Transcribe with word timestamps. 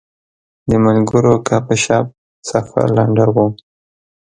د 0.69 0.71
ملګرو 0.85 1.33
ګپ 1.47 1.67
شپ 1.83 2.05
سفر 2.49 2.87
لنډاوه. 2.97 3.45